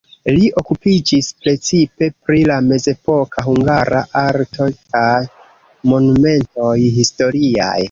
[0.35, 5.15] Li okupiĝis precipe pri la mezepoka hungara arto kaj
[5.93, 7.73] monumentoj historiaj.